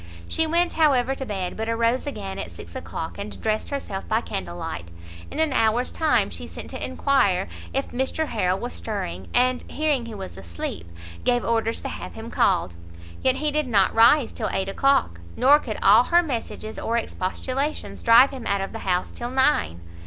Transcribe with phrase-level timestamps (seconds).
[0.27, 4.21] She went, however, to bed, but arose again at six o'clock, and dressed herself by
[4.21, 4.89] candle light.
[5.29, 10.07] In an hour's time she sent to enquire if Mr Harrel was stirring, and hearing
[10.07, 10.87] he was asleep,
[11.23, 12.73] gave orders to have him called.
[13.21, 18.01] Yet he did not rise till eight o'clock, nor could all her messages or expostulations
[18.01, 19.81] drive him out of the house till nine.